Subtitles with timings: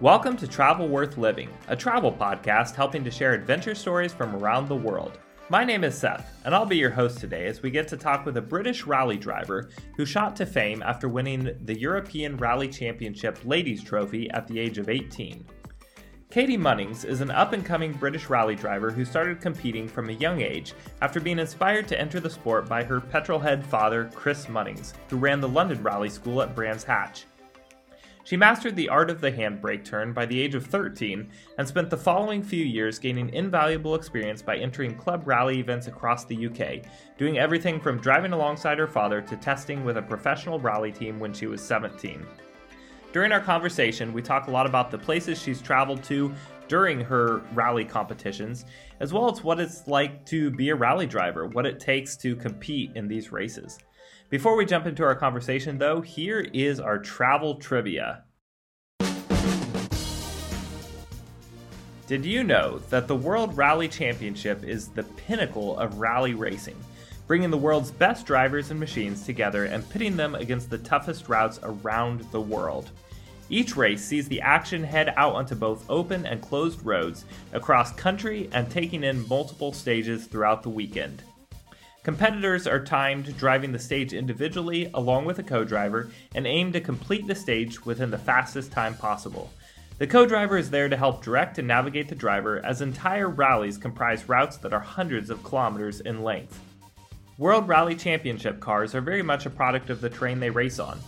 [0.00, 4.66] Welcome to Travel Worth Living, a travel podcast helping to share adventure stories from around
[4.66, 5.18] the world.
[5.50, 8.24] My name is Seth, and I'll be your host today as we get to talk
[8.24, 13.40] with a British rally driver who shot to fame after winning the European Rally Championship
[13.44, 15.44] Ladies Trophy at the age of 18.
[16.30, 20.12] Catie Munnings is an up and coming British rally driver who started competing from a
[20.12, 24.92] young age after being inspired to enter the sport by her petrolhead father, Chris Munnings,
[25.08, 27.24] who ran the London Rally School at Brands Hatch.
[28.22, 31.90] She mastered the art of the handbrake turn by the age of 13 and spent
[31.90, 36.84] the following few years gaining invaluable experience by entering club rally events across the UK,
[37.18, 41.32] doing everything from driving alongside her father to testing with a professional rally team when
[41.32, 42.24] she was 17.
[43.12, 46.32] During our conversation, we talk a lot about the places she's traveled to
[46.68, 48.64] during her rally competitions,
[49.00, 52.36] as well as what it's like to be a rally driver, what it takes to
[52.36, 53.80] compete in these races.
[54.28, 58.22] Before we jump into our conversation, though, here is our travel trivia.
[62.06, 66.76] Did you know that the World Rally Championship is the pinnacle of rally racing,
[67.26, 71.58] bringing the world's best drivers and machines together and pitting them against the toughest routes
[71.64, 72.90] around the world?
[73.50, 78.48] Each race sees the action head out onto both open and closed roads across country
[78.52, 81.24] and taking in multiple stages throughout the weekend.
[82.04, 86.80] Competitors are timed driving the stage individually along with a co driver and aim to
[86.80, 89.50] complete the stage within the fastest time possible.
[89.98, 93.76] The co driver is there to help direct and navigate the driver, as entire rallies
[93.76, 96.58] comprise routes that are hundreds of kilometers in length.
[97.36, 100.98] World Rally Championship cars are very much a product of the terrain they race on,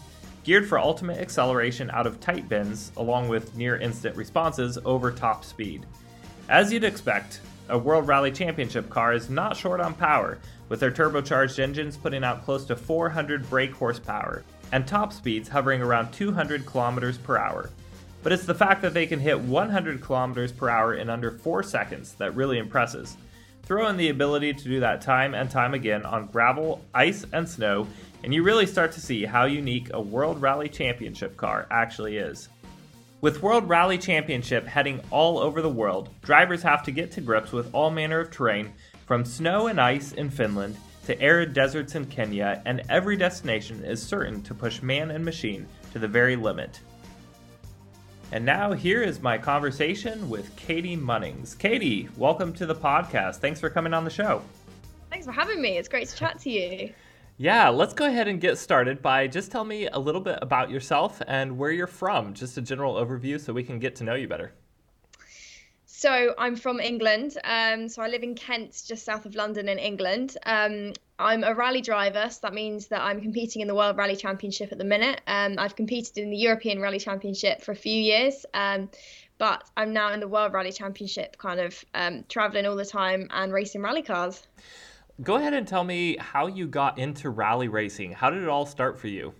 [0.45, 5.45] geared for ultimate acceleration out of tight bends, along with near instant responses over top
[5.45, 5.87] speed.
[6.49, 10.91] As you'd expect, a World Rally Championship car is not short on power, with their
[10.91, 14.43] turbocharged engines putting out close to 400 brake horsepower
[14.73, 17.71] and top speeds hovering around 200 kilometers per hour.
[18.23, 21.63] But it's the fact that they can hit 100 kilometers per hour in under 4
[21.63, 23.17] seconds that really impresses.
[23.65, 27.49] Throw in the ability to do that time and time again on gravel, ice, and
[27.49, 27.87] snow,
[28.25, 32.49] and you really start to see how unique a World Rally Championship car actually is.
[33.21, 37.53] With World Rally Championship heading all over the world, drivers have to get to grips
[37.53, 38.73] with all manner of terrain
[39.07, 44.03] from snow and ice in Finland to arid deserts in Kenya, and every destination is
[44.03, 46.81] certain to push man and machine to the very limit.
[48.33, 51.57] And now, here is my conversation with Catie Munnings.
[51.59, 53.37] Catie, welcome to the podcast.
[53.37, 54.41] Thanks for coming on the show.
[55.11, 55.77] Thanks for having me.
[55.77, 56.95] It's great to chat to you.
[57.37, 60.71] Yeah, let's go ahead and get started by just tell me a little bit about
[60.71, 64.15] yourself and where you're from, just a general overview so we can get to know
[64.15, 64.55] you better.
[65.85, 67.37] So I'm from England.
[67.45, 70.39] Um, so I live in Kent, just south of London in England.
[70.47, 74.17] Um, I'm a rally driver, so that means that I'm competing in the World Rally
[74.17, 75.21] Championship at the minute.
[75.27, 78.91] Um, I've competed in the European Rally Championship for a few years, um,
[79.39, 83.29] but I'm now in the World Rally Championship, kind of um, traveling all the time
[83.31, 84.47] and racing rally cars.
[85.23, 88.13] Go ahead and tell me how you got into rally racing.
[88.13, 89.35] How did it all start for you?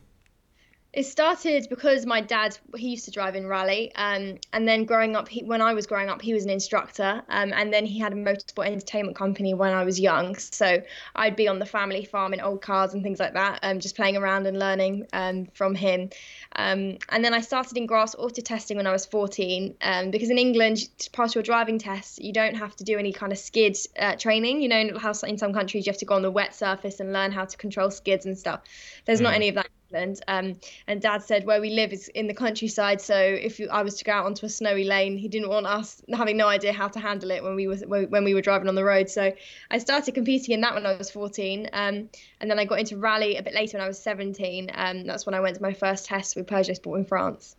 [0.93, 5.17] It started because my dad he used to drive in rally, um, and then growing
[5.17, 7.99] up, he, when I was growing up, he was an instructor, um, and then he
[7.99, 10.37] had a motorsport entertainment company when I was young.
[10.37, 10.83] So
[11.17, 13.97] I'd be on the family farm in old cars and things like that, um, just
[13.97, 16.11] playing around and learning um, from him.
[16.57, 20.29] Um, and then I started in grass auto testing when I was 14, um, because
[20.29, 23.39] in England, to pass your driving test, you don't have to do any kind of
[23.39, 24.61] skid uh, training.
[24.61, 27.15] You know how in some countries you have to go on the wet surface and
[27.15, 28.61] learn how to control skids and stuff.
[29.07, 29.25] There's mm.
[29.25, 30.21] not any of that England.
[30.29, 33.97] Um, and Dad said where we live is in the countryside, so if I was
[33.97, 36.89] to go out onto a snowy lane, he didn't want us having no idea how
[36.89, 39.09] to handle it when we was when we were driving on the road.
[39.09, 39.33] So
[39.71, 42.09] I started competing in that when I was 14, um,
[42.41, 44.71] and then I got into rally a bit later when I was 17.
[44.75, 47.57] Um, that's when I went to my first test with Peugeot Sport in France.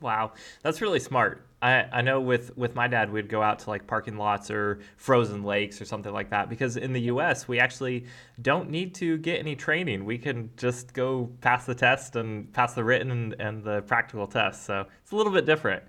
[0.00, 1.46] Wow, that's really smart.
[1.62, 4.80] I, I know with, with my dad, we'd go out to like parking lots or
[4.98, 8.04] frozen lakes or something like that because in the US, we actually
[8.42, 10.04] don't need to get any training.
[10.04, 14.26] We can just go pass the test and pass the written and, and the practical
[14.26, 14.66] test.
[14.66, 15.82] So it's a little bit different.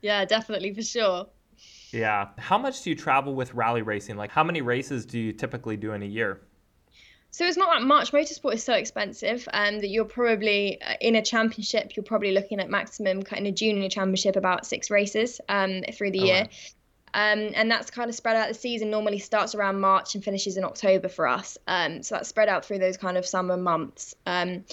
[0.00, 1.26] Yeah, definitely, for sure.
[1.92, 2.28] Yeah.
[2.38, 4.16] How much do you travel with rally racing?
[4.16, 6.40] Like, how many races do you typically do in a year?
[7.32, 8.12] So it's not that much.
[8.12, 11.96] Motorsport is so expensive um, that you're probably uh, in a championship.
[11.96, 16.20] You're probably looking at maximum kind of junior championship about six races um, through the
[16.20, 16.42] oh, year.
[16.42, 16.48] Wow.
[17.14, 18.48] Um, and that's kind of spread out.
[18.48, 21.56] The season normally starts around March and finishes in October for us.
[21.66, 24.14] Um, so that's spread out through those kind of summer months.
[24.26, 24.64] Um,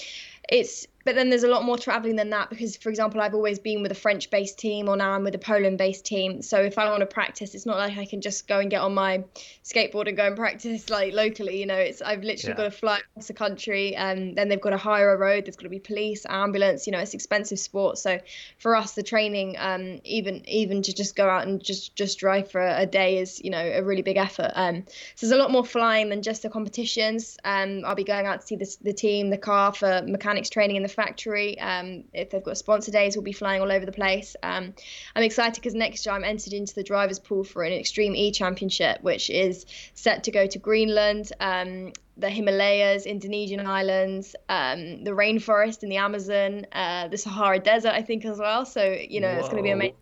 [0.49, 3.57] it's but then there's a lot more traveling than that because, for example, I've always
[3.57, 6.43] been with a French based team or now I'm with a Poland based team.
[6.43, 8.81] So if I want to practice, it's not like I can just go and get
[8.81, 9.23] on my
[9.63, 11.59] skateboard and go and practice like locally.
[11.59, 12.57] You know, it's I've literally yeah.
[12.57, 15.45] got to fly across the country and then they've got to hire a road.
[15.45, 16.85] There's got to be police, ambulance.
[16.85, 17.97] You know, it's expensive sport.
[17.97, 18.19] So
[18.59, 22.51] for us, the training, um, even even to just go out and just just drive
[22.51, 24.51] for a, day is you know a really big effort.
[24.53, 24.83] Um,
[25.15, 27.35] so there's a lot more flying than just the competitions.
[27.43, 30.75] Um, I'll be going out to see the, the team, the car for mechanics training
[30.75, 31.57] in the factory.
[31.59, 34.35] Um, if they've got sponsor days, we'll be flying all over the place.
[34.43, 34.73] Um,
[35.15, 38.31] I'm excited because next year I'm entered into the drivers' pool for an Extreme E
[38.31, 41.31] Championship, which is set to go to Greenland.
[41.39, 47.93] Um, the Himalayas, Indonesian islands, um, the rainforest in the Amazon, uh, the Sahara Desert,
[47.93, 48.65] I think, as well.
[48.65, 49.39] So, you know, Whoa.
[49.39, 49.95] it's going to be amazing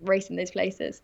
[0.00, 1.02] racing those places.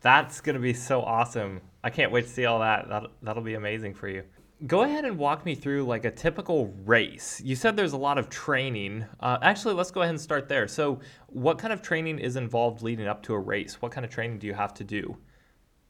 [0.00, 1.60] That's going to be so awesome.
[1.84, 2.88] I can't wait to see all that.
[2.88, 4.22] That'll, that'll be amazing for you
[4.66, 7.40] go ahead and walk me through like a typical race.
[7.44, 9.04] You said there's a lot of training.
[9.20, 10.66] Uh, actually, let's go ahead and start there.
[10.66, 13.82] So, what kind of training is involved leading up to a race?
[13.82, 15.16] What kind of training do you have to do?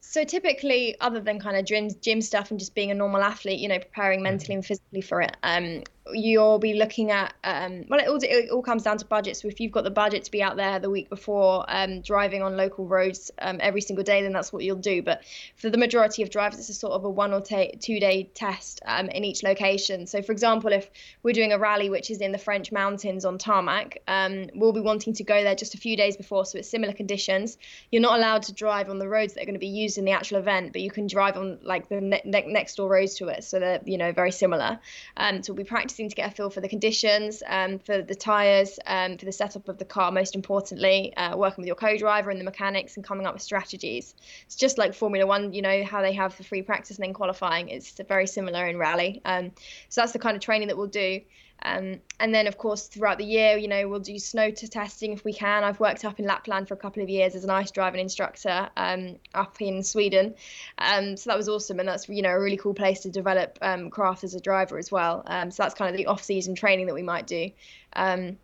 [0.00, 3.58] So typically, other than kind of gym, gym stuff and just being a normal athlete,
[3.58, 4.58] you know, preparing mentally mm-hmm.
[4.58, 8.62] and physically for it, um, you'll be looking at um, well it all, it all
[8.62, 10.88] comes down to budget so if you've got the budget to be out there the
[10.88, 14.76] week before um, driving on local roads um, every single day then that's what you'll
[14.76, 15.02] do.
[15.02, 15.22] But
[15.56, 18.80] for the majority of drivers it's a sort of a one or two day test
[18.86, 20.06] um, in each location.
[20.06, 20.88] So for example if
[21.22, 24.80] we're doing a rally which is in the french mountains on tarmac um, we'll be
[24.80, 26.44] wanting to go there just a few days before.
[26.44, 27.58] So it's similar conditions.
[27.90, 30.04] You're not allowed to drive on the roads that are going to be used in
[30.04, 33.14] the actual event but you can drive on like the ne- ne- next door roads
[33.14, 33.44] to it.
[33.44, 34.78] So they're you know very similar.
[35.16, 38.02] Um, so we'll be practicing practicing to get a feel for the conditions, um, for
[38.02, 41.76] the tyres, um, for the setup of the car, most importantly, uh, working with your
[41.76, 44.14] co-driver and the mechanics and coming up with strategies.
[44.44, 47.14] It's just like Formula One, you know, how they have the free practice and then
[47.14, 47.70] qualifying.
[47.70, 49.22] It's very similar in rally.
[49.24, 49.52] Um,
[49.88, 51.20] so that's the kind of training that we'll do.
[51.62, 55.24] Um, and then, of course, throughout the year, you know, we'll do snow testing if
[55.24, 55.64] we can.
[55.64, 58.68] I've worked up in Lapland for a couple of years as an ice driving instructor
[58.76, 60.34] um, up in Sweden.
[60.78, 61.80] Um, so that was awesome.
[61.80, 64.78] And that's, you know, a really cool place to develop um, craft as a driver
[64.78, 65.22] as well.
[65.26, 67.50] Um, so that's kind of the off season training that we might do.
[67.94, 68.38] Um,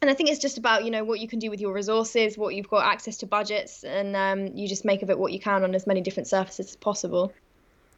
[0.00, 2.36] and I think it's just about, you know, what you can do with your resources,
[2.36, 5.64] what you've got access to budgets, and you just make of it what you can
[5.64, 7.32] on as many different surfaces as possible.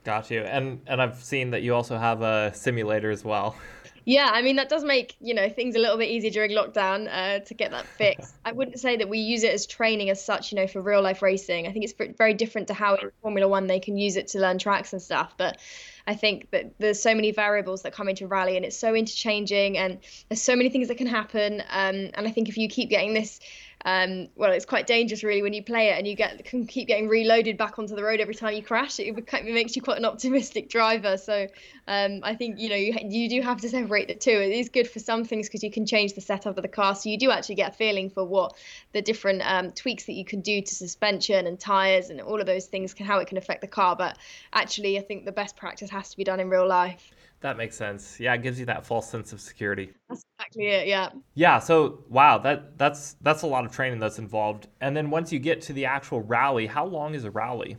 [0.04, 0.42] Got you.
[0.42, 3.56] And and I've seen that you also have a simulator as well.
[4.08, 7.08] Yeah, I mean that does make you know things a little bit easier during lockdown
[7.10, 8.36] uh, to get that fixed.
[8.44, 11.02] I wouldn't say that we use it as training as such, you know, for real
[11.02, 11.66] life racing.
[11.66, 14.38] I think it's very different to how in Formula One they can use it to
[14.38, 15.34] learn tracks and stuff.
[15.36, 15.58] But
[16.06, 19.76] I think that there's so many variables that come into rally, and it's so interchanging,
[19.76, 19.98] and
[20.28, 21.62] there's so many things that can happen.
[21.68, 23.40] Um, and I think if you keep getting this
[23.86, 26.88] um, well, it's quite dangerous really when you play it and you get can keep
[26.88, 28.98] getting reloaded back onto the road every time you crash.
[28.98, 31.16] It, it makes you quite an optimistic driver.
[31.16, 31.46] So
[31.86, 34.32] um, I think you know you you do have to separate the two.
[34.32, 36.96] It is good for some things because you can change the setup of the car,
[36.96, 38.56] so you do actually get a feeling for what
[38.92, 42.46] the different um, tweaks that you can do to suspension and tires and all of
[42.46, 43.94] those things can how it can affect the car.
[43.94, 44.18] But
[44.52, 47.12] actually, I think the best practice has to be done in real life.
[47.40, 48.18] That makes sense.
[48.18, 49.92] Yeah, it gives you that false sense of security.
[50.08, 50.88] That's exactly it.
[50.88, 51.10] Yeah.
[51.34, 51.58] Yeah.
[51.58, 54.68] So wow, that that's that's a lot of training that's involved.
[54.80, 57.76] And then once you get to the actual rally, how long is a rally?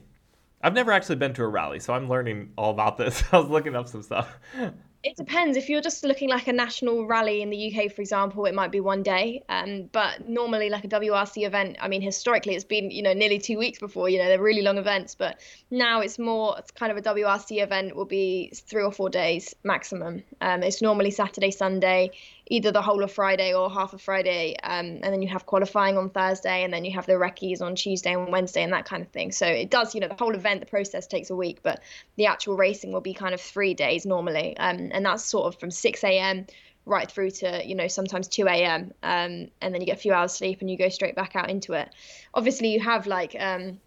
[0.61, 3.23] I've never actually been to a rally, so I'm learning all about this.
[3.31, 4.39] I was looking up some stuff.
[5.03, 5.57] It depends.
[5.57, 8.71] If you're just looking like a national rally in the UK, for example, it might
[8.71, 9.43] be one day.
[9.47, 13.39] Um, but normally, like a WRC event, I mean, historically, it's been you know nearly
[13.39, 14.09] two weeks before.
[14.09, 15.15] You know, they're really long events.
[15.15, 16.55] But now it's more.
[16.57, 20.23] It's kind of a WRC event will be three or four days maximum.
[20.41, 22.11] Um, it's normally Saturday, Sunday
[22.49, 25.97] either the whole of Friday or half of Friday, um, and then you have qualifying
[25.97, 29.01] on Thursday, and then you have the recce's on Tuesday and Wednesday, and that kind
[29.01, 29.31] of thing.
[29.31, 31.81] So it does, you know, the whole event, the process takes a week, but
[32.15, 35.59] the actual racing will be kind of three days normally, um, and that's sort of
[35.59, 36.45] from 6 a.m.
[36.85, 38.93] right through to you know sometimes 2 a.m.
[39.03, 41.49] Um, and then you get a few hours sleep and you go straight back out
[41.49, 41.89] into it.
[42.33, 43.79] Obviously, you have like um,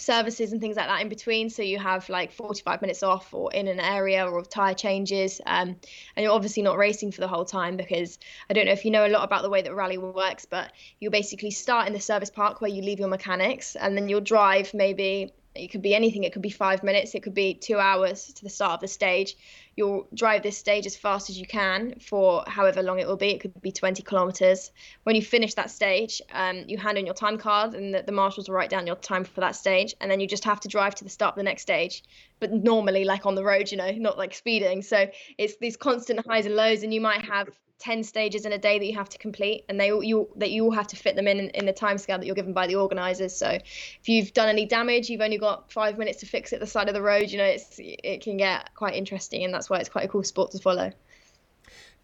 [0.00, 1.50] services and things like that in between.
[1.50, 5.40] So you have like 45 minutes off or in an area or tire changes.
[5.46, 5.76] Um,
[6.16, 8.90] and you're obviously not racing for the whole time because I don't know if you
[8.90, 12.00] know a lot about the way that rally works, but you basically start in the
[12.00, 15.94] service park where you leave your mechanics and then you'll drive maybe it could be
[15.94, 16.24] anything.
[16.24, 17.14] It could be five minutes.
[17.14, 19.36] It could be two hours to the start of the stage.
[19.78, 23.28] You'll drive this stage as fast as you can for however long it will be.
[23.28, 24.72] It could be 20 kilometers.
[25.04, 28.10] When you finish that stage, um, you hand in your time card, and the, the
[28.10, 29.94] marshals will write down your time for that stage.
[30.00, 32.02] And then you just have to drive to the start of the next stage.
[32.40, 34.82] But normally, like on the road, you know, not like speeding.
[34.82, 35.06] So
[35.38, 38.78] it's these constant highs and lows, and you might have 10 stages in a day
[38.78, 41.14] that you have to complete and they all you that you all have to fit
[41.14, 44.32] them in in the time scale that you're given by the organizers so if you've
[44.32, 47.02] done any damage you've only got five minutes to fix it the side of the
[47.02, 50.08] road you know it's it can get quite interesting and that's why it's quite a
[50.08, 50.92] cool sport to follow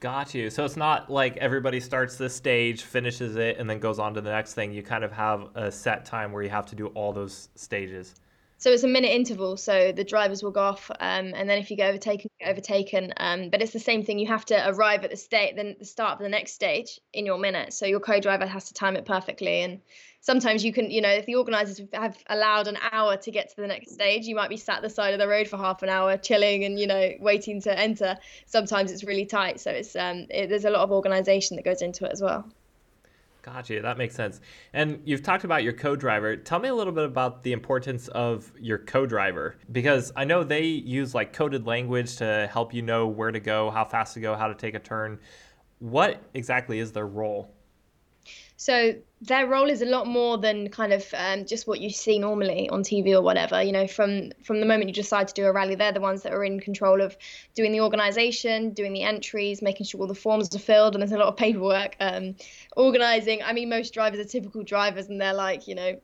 [0.01, 0.51] Got you.
[0.51, 4.21] So it's not like everybody starts this stage, finishes it, and then goes on to
[4.21, 4.71] the next thing.
[4.71, 8.15] You kind of have a set time where you have to do all those stages.
[8.65, 9.59] So it's a minute interval.
[9.59, 12.51] So the drivers will go off, um, and then if you get overtaken, you get
[12.51, 13.13] overtaken.
[13.19, 14.19] Um, but it's the same thing.
[14.19, 17.27] You have to arrive at the state, then the start of the next stage in
[17.27, 17.75] your minute.
[17.75, 19.61] So your co-driver has to time it perfectly.
[19.61, 19.83] And
[20.23, 23.57] sometimes you can, you know, if the organisers have allowed an hour to get to
[23.57, 25.91] the next stage, you might be sat the side of the road for half an
[25.91, 28.17] hour, chilling and you know waiting to enter.
[28.47, 29.61] Sometimes it's really tight.
[29.61, 32.51] So it's um, it, there's a lot of organisation that goes into it as well.
[33.45, 33.83] Gotcha.
[33.83, 34.41] That makes sense.
[34.73, 36.35] And you've talked about your co-driver.
[36.35, 40.63] Tell me a little bit about the importance of your co-driver because I know they
[40.63, 44.35] use like coded language to help you know where to go, how fast to go,
[44.35, 45.19] how to take a turn.
[45.79, 47.55] What exactly is their role?
[48.57, 52.19] So their role is a lot more than kind of um, just what you see
[52.19, 53.63] normally on TV or whatever.
[53.63, 56.23] You know, from from the moment you decide to do a rally, they're the ones
[56.23, 57.17] that are in control of
[57.55, 61.13] doing the organisation, doing the entries, making sure all the forms are filled, and there's
[61.13, 61.97] a lot of paperwork.
[62.01, 62.37] Um,
[62.77, 63.43] organising.
[63.43, 66.01] I mean, most drivers are typical drivers, and they're like, you know,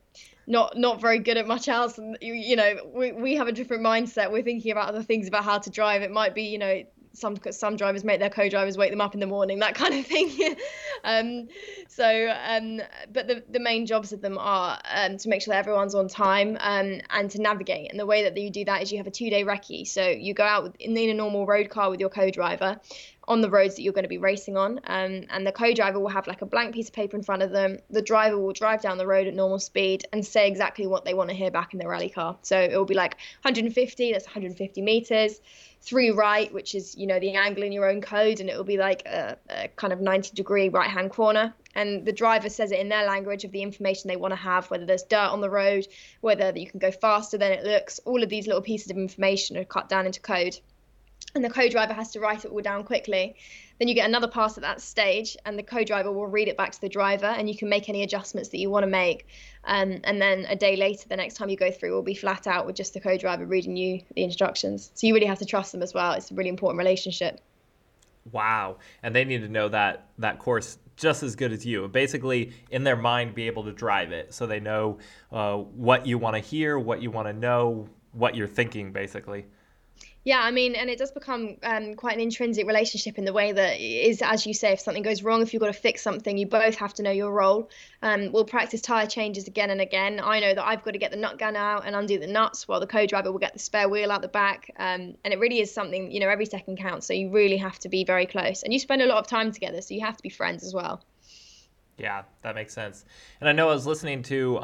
[0.47, 3.51] not not very good at much else and you, you know we, we have a
[3.51, 6.57] different mindset we're thinking about other things about how to drive it might be you
[6.57, 9.93] know some some drivers make their co-drivers wake them up in the morning, that kind
[9.93, 10.55] of thing.
[11.03, 11.47] um,
[11.87, 15.59] so, um, but the, the main jobs of them are um, to make sure that
[15.59, 17.91] everyone's on time um, and to navigate.
[17.91, 19.87] And the way that you do that is you have a two-day recce.
[19.87, 22.79] So you go out in, in a normal road car with your co-driver
[23.27, 24.79] on the roads that you're going to be racing on.
[24.85, 27.51] Um, and the co-driver will have like a blank piece of paper in front of
[27.51, 27.77] them.
[27.89, 31.13] The driver will drive down the road at normal speed and say exactly what they
[31.13, 32.37] want to hear back in the rally car.
[32.41, 35.39] So it will be like 150, that's 150 meters
[35.81, 38.63] three right, which is you know the angle in your own code, and it will
[38.63, 41.53] be like a, a kind of 90 degree right hand corner.
[41.73, 44.69] And the driver says it in their language of the information they want to have,
[44.69, 45.87] whether there's dirt on the road,
[46.19, 47.99] whether you can go faster than it looks.
[47.99, 50.59] All of these little pieces of information are cut down into code,
[51.35, 53.35] and the co-driver has to write it all down quickly.
[53.79, 56.71] Then you get another pass at that stage, and the co-driver will read it back
[56.71, 59.27] to the driver, and you can make any adjustments that you want to make.
[59.63, 62.47] Um, and then a day later, the next time you go through, will be flat
[62.47, 64.91] out with just the co-driver reading you the instructions.
[64.93, 66.13] So you really have to trust them as well.
[66.13, 67.39] It's a really important relationship.
[68.31, 71.87] Wow, and they need to know that that course just as good as you.
[71.87, 74.99] Basically, in their mind, be able to drive it, so they know
[75.31, 79.45] uh, what you want to hear, what you want to know, what you're thinking, basically.
[80.23, 83.53] Yeah, I mean, and it does become um, quite an intrinsic relationship in the way
[83.53, 86.37] that is, as you say, if something goes wrong, if you've got to fix something,
[86.37, 87.71] you both have to know your role.
[88.03, 90.21] Um, we'll practice tire changes again and again.
[90.23, 92.67] I know that I've got to get the nut gun out and undo the nuts,
[92.67, 94.69] while the co-driver will get the spare wheel out the back.
[94.77, 97.07] Um, and it really is something, you know, every second counts.
[97.07, 99.51] So you really have to be very close, and you spend a lot of time
[99.51, 101.03] together, so you have to be friends as well.
[101.97, 103.05] Yeah, that makes sense.
[103.39, 104.59] And I know I was listening to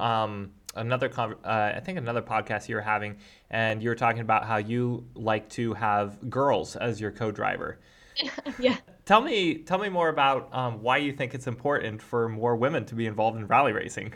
[0.75, 3.17] another, uh, I think another podcast you were having,
[3.49, 7.79] and you were talking about how you like to have girls as your co-driver.
[8.59, 8.77] yeah.
[9.05, 12.85] Tell me, tell me more about um, why you think it's important for more women
[12.85, 14.13] to be involved in rally racing.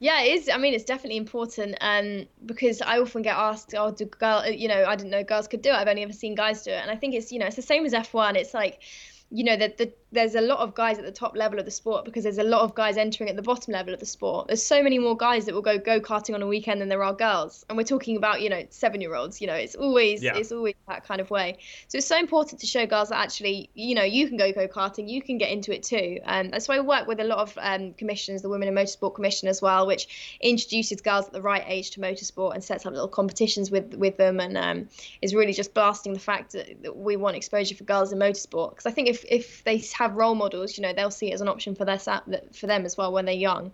[0.00, 0.48] Yeah, it is.
[0.48, 4.66] I mean, it's definitely important um, because I often get asked, "Oh, do girl?" You
[4.66, 5.74] know, I didn't know girls could do it.
[5.74, 7.62] I've only ever seen guys do it, and I think it's you know it's the
[7.62, 8.34] same as F1.
[8.34, 8.80] It's like
[9.30, 11.70] you know that the, there's a lot of guys at the top level of the
[11.70, 14.48] sport because there's a lot of guys entering at the bottom level of the sport.
[14.48, 17.04] There's so many more guys that will go go karting on a weekend than there
[17.04, 19.40] are girls, and we're talking about you know seven year olds.
[19.40, 20.34] You know, it's always yeah.
[20.34, 21.58] it's always that kind of way.
[21.88, 24.66] So it's so important to show girls that actually you know you can go go
[24.66, 26.18] karting, you can get into it too.
[26.24, 29.14] Um, that's why I work with a lot of um, commissions, the Women in Motorsport
[29.14, 32.92] Commission as well, which introduces girls at the right age to motorsport and sets up
[32.92, 34.88] little competitions with with them, and um,
[35.22, 38.70] is really just blasting the fact that, that we want exposure for girls in motorsport
[38.70, 41.42] because I think if if they have role models, you know, they'll see it as
[41.42, 43.72] an option for their for them as well when they're young.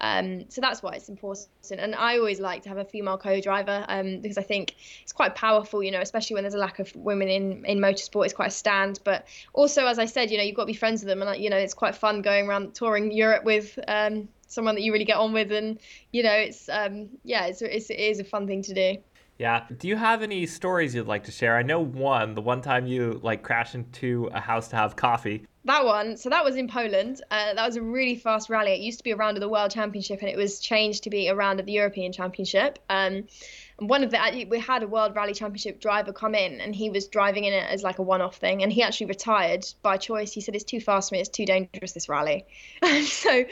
[0.00, 1.48] Um, so that's why it's important.
[1.70, 5.36] And I always like to have a female co-driver um, because I think it's quite
[5.36, 8.24] powerful, you know, especially when there's a lack of women in in motorsport.
[8.24, 8.98] It's quite a stand.
[9.04, 11.40] But also, as I said, you know, you've got to be friends with them, and
[11.40, 13.78] you know, it's quite fun going around touring Europe with.
[13.86, 15.78] Um, someone that you really get on with and
[16.10, 18.96] you know it's um yeah it's, it's it is a fun thing to do
[19.38, 19.64] yeah.
[19.78, 21.56] Do you have any stories you'd like to share?
[21.56, 25.46] I know one, the one time you like crashed into a house to have coffee.
[25.64, 27.22] That one, so that was in Poland.
[27.30, 28.72] Uh, that was a really fast rally.
[28.72, 31.10] It used to be a round of the World Championship and it was changed to
[31.10, 32.78] be a round of the European Championship.
[32.90, 33.28] Um,
[33.78, 37.06] one of the we had a World Rally Championship driver come in, and he was
[37.06, 40.32] driving in it as like a one-off thing, and he actually retired by choice.
[40.32, 42.44] He said it's too fast for me, it's too dangerous this rally,
[42.82, 43.44] and so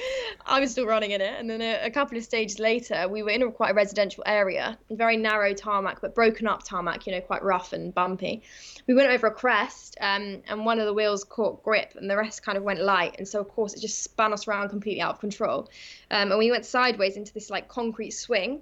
[0.45, 1.33] I was still running in it.
[1.39, 4.25] And then a, a couple of stages later, we were in a quite a residential
[4.27, 8.43] area, very narrow tarmac, but broken up tarmac, you know, quite rough and bumpy.
[8.89, 12.17] We went over a crest, um, and one of the wheels caught grip, and the
[12.17, 15.03] rest kind of went light, and so of course it just spun us around completely
[15.03, 15.69] out of control,
[16.11, 18.61] um, and we went sideways into this like concrete swing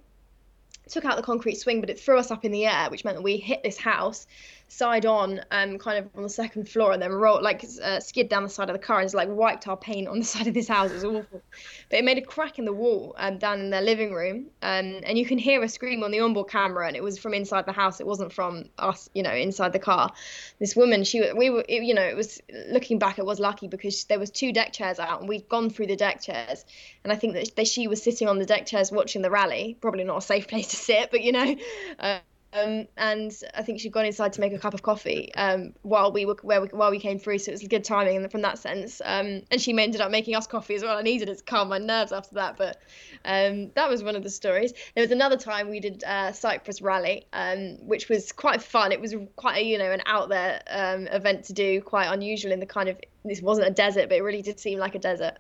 [0.88, 3.16] took out the concrete swing, but it threw us up in the air, which meant
[3.16, 4.26] that we hit this house,
[4.74, 8.28] side on, um, kind of on the second floor, and then rolled like uh, skid
[8.28, 10.46] down the side of the car and just like wiped our paint on the side
[10.46, 10.90] of this house.
[10.90, 11.42] It was awful,
[11.90, 15.00] but it made a crack in the wall um, down in their living room, um,
[15.04, 17.66] and you can hear a scream on the onboard camera, and it was from inside
[17.66, 18.00] the house.
[18.00, 20.12] It wasn't from us, you know, inside the car.
[20.58, 23.68] This woman, she we were, it, you know, it was looking back, it was lucky
[23.68, 26.64] because there was two deck chairs out, and we'd gone through the deck chairs,
[27.04, 29.76] and I think that, she was sitting on the deck chairs watching the rally.
[29.80, 31.56] Probably not a safe place to sit, but you know.
[31.98, 32.18] Uh,
[32.54, 36.12] um, and I think she'd gone inside to make a cup of coffee um, while
[36.12, 38.58] we were where we, while we came through, so it was good timing from that
[38.58, 39.02] sense.
[39.04, 40.96] Um, and she ended up making us coffee as well.
[40.96, 42.76] I needed it to calm my nerves after that, but
[43.24, 44.72] um, that was one of the stories.
[44.94, 48.92] There was another time we did uh, Cyprus Rally, um, which was quite fun.
[48.92, 52.52] It was quite a you know an out there um, event to do, quite unusual
[52.52, 55.00] in the kind of this wasn't a desert, but it really did seem like a
[55.00, 55.38] desert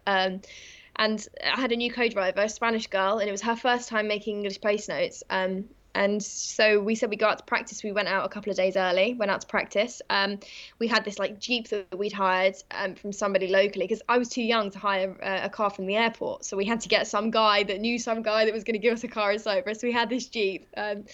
[0.96, 4.06] and I had a new co-driver, a Spanish girl, and it was her first time
[4.06, 5.24] making English place notes.
[5.28, 5.64] Um,
[5.94, 7.82] and so we said we go out to practice.
[7.82, 10.02] We went out a couple of days early, went out to practice.
[10.10, 10.38] Um,
[10.78, 14.28] we had this like Jeep that we'd hired um, from somebody locally because I was
[14.28, 16.44] too young to hire a, a, car from the airport.
[16.44, 18.80] So we had to get some guy that knew some guy that was going to
[18.80, 19.80] give us a car in Cyprus.
[19.80, 20.66] So we had this Jeep.
[20.76, 21.04] Um,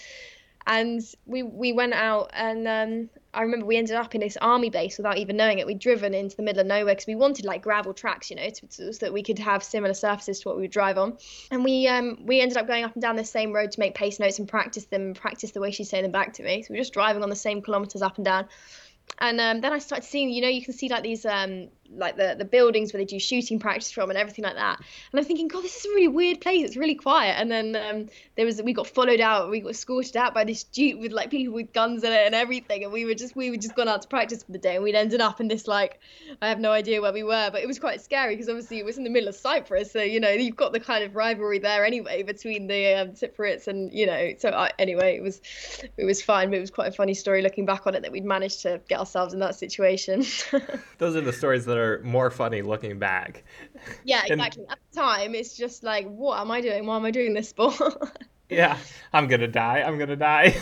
[0.67, 4.71] and we we went out and um, I remember we ended up in this army
[4.71, 5.67] base without even knowing it.
[5.67, 8.51] We'd driven into the middle of nowhere because we wanted like gravel tracks, you know,
[8.51, 11.17] to, so that we could have similar surfaces to what we would drive on.
[11.51, 13.95] And we um, we ended up going up and down the same road to make
[13.95, 16.63] pace notes and practice them practice the way she'd say them back to me.
[16.63, 18.49] So we were just driving on the same kilometers up and down.
[19.19, 22.17] And um, then I started seeing, you know, you can see like these um, like
[22.17, 24.79] the the buildings where they do shooting practice from and everything like that.
[25.13, 26.65] And I'm thinking, God, this is a really weird place.
[26.65, 27.37] It's really quiet.
[27.39, 29.51] And then um, there was we got followed out.
[29.51, 32.35] We got escorted out by this jeep with like people with guns in it and
[32.35, 32.85] everything.
[32.85, 34.77] And we were just we were just gone out to practice for the day.
[34.77, 36.01] And we'd ended up in this like
[36.41, 38.85] I have no idea where we were, but it was quite scary because obviously it
[38.85, 39.93] was in the middle of Cyprus.
[39.93, 43.67] So you know you've got the kind of rivalry there anyway between the um, Cypriots
[43.67, 44.35] and you know.
[44.39, 45.41] So I, anyway, it was
[45.97, 46.51] it was fine.
[46.51, 48.81] But it was quite a funny story looking back on it that we'd managed to
[48.89, 50.21] get ourselves in that situation.
[50.99, 53.45] Those are the stories that are more more funny looking back.
[54.05, 54.65] Yeah, exactly.
[54.65, 56.87] And, At the time, it's just like, what am I doing?
[56.87, 57.73] Why am I doing this for?
[58.49, 58.77] yeah,
[59.13, 59.83] I'm gonna die.
[59.83, 60.57] I'm gonna die.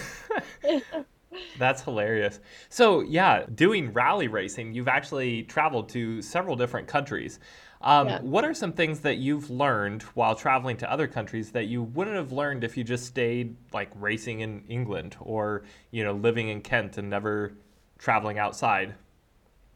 [1.59, 2.41] That's hilarious.
[2.69, 7.39] So, yeah, doing rally racing, you've actually traveled to several different countries.
[7.81, 8.21] Um, yeah.
[8.23, 12.17] What are some things that you've learned while traveling to other countries that you wouldn't
[12.17, 16.61] have learned if you just stayed like racing in England or you know living in
[16.61, 17.53] Kent and never
[17.99, 18.95] traveling outside?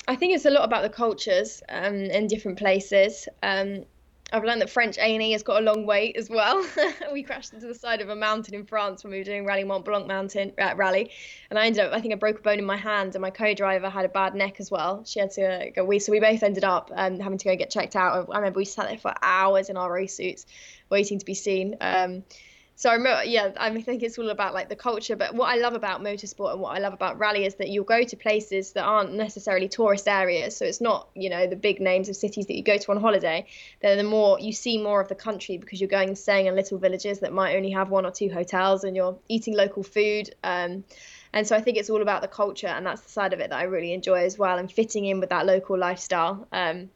[0.08, 3.28] I think it's a lot about the cultures um, in different places.
[3.42, 3.84] Um,
[4.32, 6.66] I've learned that French A&E has got a long wait as well.
[7.12, 9.62] we crashed into the side of a mountain in France when we were doing Rally
[9.62, 11.10] Mont Blanc mountain uh, rally,
[11.50, 13.28] and I ended up I think I broke a bone in my hand, and my
[13.28, 15.04] co-driver had a bad neck as well.
[15.04, 15.84] She had to go.
[15.84, 18.28] We so we both ended up um, having to go get checked out.
[18.32, 20.46] I remember we sat there for hours in our race suits,
[20.88, 21.76] waiting to be seen.
[21.82, 22.24] Um,
[22.74, 25.14] so I remember, yeah, I think it's all about like the culture.
[25.14, 27.84] But what I love about motorsport and what I love about rally is that you'll
[27.84, 30.56] go to places that aren't necessarily tourist areas.
[30.56, 33.00] So it's not, you know, the big names of cities that you go to on
[33.00, 33.46] holiday.
[33.80, 36.78] They're the more you see more of the country because you're going staying in little
[36.78, 40.34] villages that might only have one or two hotels, and you're eating local food.
[40.42, 40.84] Um,
[41.32, 43.50] and so I think it's all about the culture, and that's the side of it
[43.50, 46.46] that I really enjoy as well, and fitting in with that local lifestyle.
[46.52, 46.90] Um,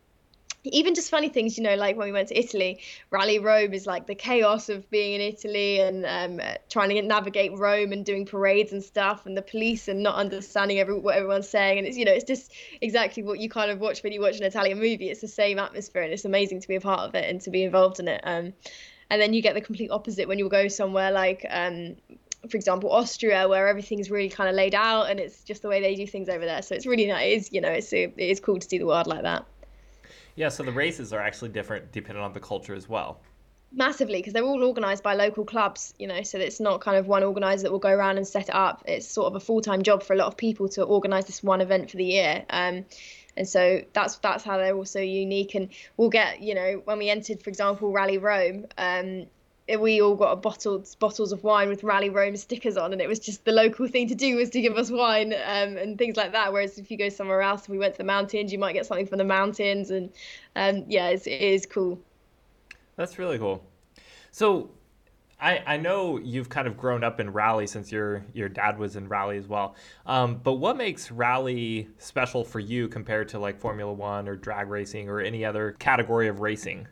[0.72, 3.87] even just funny things, you know, like when we went to Italy, Rally Rome is
[3.87, 8.26] like the chaos of being in Italy and um, trying to navigate Rome and doing
[8.26, 11.79] parades and stuff, and the police and not understanding every, what everyone's saying.
[11.79, 14.38] And it's, you know, it's just exactly what you kind of watch when you watch
[14.38, 15.11] an Italian movie.
[15.11, 17.50] It's the same atmosphere, and it's amazing to be a part of it and to
[17.50, 18.20] be involved in it.
[18.24, 18.52] Um,
[19.09, 21.96] and then you get the complete opposite when you go somewhere like um,
[22.48, 25.81] for example, Austria, where everything's really kind of laid out and it's just the way
[25.81, 26.62] they do things over there.
[26.62, 27.52] So it's really nice.
[27.52, 29.46] You know, it's it is cool to see the world like that.
[30.37, 33.20] Yeah, so the races are actually different depending on the culture as well.
[33.72, 37.09] Massively, because they're all organised by local clubs, you know, so it's not kind of
[37.09, 38.85] one organiser that will go around and set it up.
[38.87, 41.42] It's sort of a full time job for a lot of people to organise this
[41.42, 42.44] one event for the year.
[42.49, 42.85] Um,
[43.37, 45.55] and so that's that's how they're also unique.
[45.55, 49.27] And we'll get, you know, when we entered, for example, Rally Rome, um,
[49.74, 53.18] we all got bottled bottles of wine with Rally Rome stickers on, and it was
[53.18, 56.33] just the local thing to do was to give us wine um, and things like
[56.33, 56.52] that.
[56.52, 58.87] Whereas if you go somewhere else, if we went to the mountains, you might get
[58.87, 60.12] something from the mountains, and
[60.55, 61.98] um, yeah, it's, it is cool.
[62.94, 63.64] That's really cool.
[64.31, 64.70] So,
[65.40, 68.94] I I know you've kind of grown up in rally since your your dad was
[68.94, 69.74] in rally as well.
[70.07, 74.68] Um, but what makes rally special for you compared to like Formula One or drag
[74.68, 76.87] racing or any other category of racing?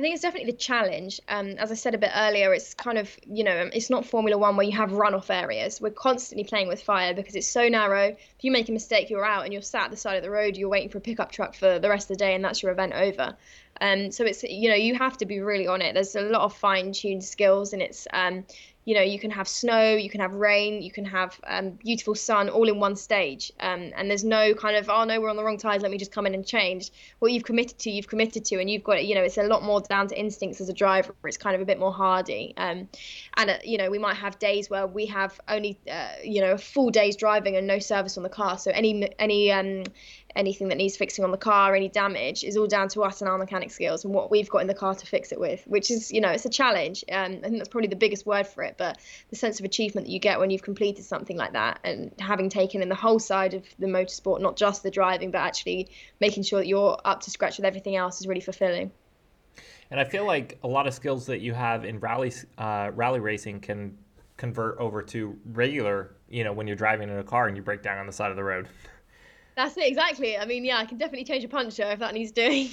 [0.00, 1.20] I think it's definitely the challenge.
[1.28, 4.38] Um, as I said a bit earlier, it's kind of, you know, it's not Formula
[4.38, 5.78] One where you have runoff areas.
[5.78, 8.06] We're constantly playing with fire because it's so narrow.
[8.06, 10.30] If you make a mistake, you're out and you're sat at the side of the
[10.30, 12.62] road, you're waiting for a pickup truck for the rest of the day, and that's
[12.62, 13.36] your event over.
[13.82, 15.92] Um, so it's you know you have to be really on it.
[15.92, 18.46] There's a lot of fine tuned skills, and it's um,
[18.84, 22.14] you know you can have snow you can have rain you can have um, beautiful
[22.14, 23.52] sun all in one stage.
[23.60, 25.98] Um, and there's no kind of oh no we're on the wrong tires let me
[25.98, 26.90] just come in and change.
[27.18, 29.62] What you've committed to you've committed to and you've got you know it's a lot
[29.62, 31.14] more down to instincts as a driver.
[31.24, 32.54] It's kind of a bit more hardy.
[32.56, 32.88] Um,
[33.36, 36.52] and uh, you know we might have days where we have only uh, you know
[36.52, 38.58] a full day's driving and no service on the car.
[38.58, 39.84] So any any um,
[40.36, 43.28] anything that needs fixing on the car, any damage, is all down to us and
[43.28, 45.90] our mechanic skills and what we've got in the car to fix it with, which
[45.90, 47.04] is, you know, it's a challenge.
[47.10, 48.98] Um, I think that's probably the biggest word for it, but
[49.30, 52.48] the sense of achievement that you get when you've completed something like that and having
[52.48, 55.88] taken in the whole side of the motorsport, not just the driving, but actually
[56.20, 58.90] making sure that you're up to scratch with everything else is really fulfilling.
[59.90, 63.18] And I feel like a lot of skills that you have in rally uh, rally
[63.18, 63.98] racing can
[64.36, 67.82] convert over to regular, you know, when you're driving in a car and you break
[67.82, 68.68] down on the side of the road.
[69.60, 70.38] That's it, exactly.
[70.38, 72.70] I mean, yeah, I can definitely change a puncture if that needs doing.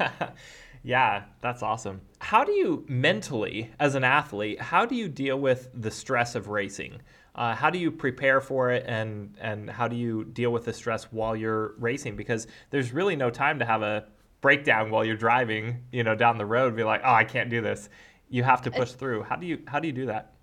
[0.82, 2.00] yeah, that's awesome.
[2.20, 6.48] How do you mentally, as an athlete, how do you deal with the stress of
[6.48, 7.02] racing?
[7.34, 10.72] Uh, how do you prepare for it, and and how do you deal with the
[10.72, 12.16] stress while you're racing?
[12.16, 14.06] Because there's really no time to have a
[14.40, 16.74] breakdown while you're driving, you know, down the road.
[16.74, 17.90] Be like, oh, I can't do this.
[18.30, 19.24] You have to push through.
[19.24, 20.35] How do you how do you do that?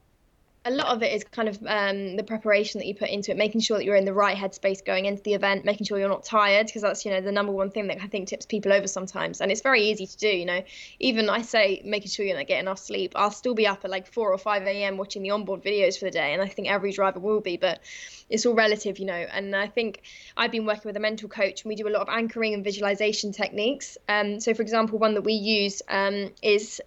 [0.65, 3.37] A lot of it is kind of um, the preparation that you put into it,
[3.37, 6.07] making sure that you're in the right headspace going into the event, making sure you're
[6.07, 8.71] not tired, because that's you know the number one thing that I think tips people
[8.71, 10.27] over sometimes, and it's very easy to do.
[10.27, 10.63] You know,
[10.99, 13.11] even I say making sure you're not getting enough sleep.
[13.15, 14.95] I'll still be up at like four or five a.m.
[14.97, 17.81] watching the onboard videos for the day, and I think every driver will be, but
[18.29, 19.13] it's all relative, you know.
[19.13, 20.01] And I think
[20.37, 22.63] I've been working with a mental coach, and we do a lot of anchoring and
[22.63, 23.97] visualization techniques.
[24.07, 26.81] Um, so, for example, one that we use um, is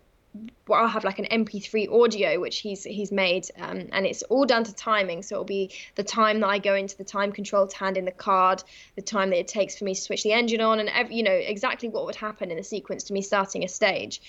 [0.69, 4.45] well, I'll have like an MP3 audio which he's he's made, um, and it's all
[4.45, 5.23] down to timing.
[5.23, 8.05] So it'll be the time that I go into the time control to hand in
[8.05, 8.63] the card,
[8.97, 11.23] the time that it takes for me to switch the engine on, and every, you
[11.23, 14.21] know exactly what would happen in the sequence to me starting a stage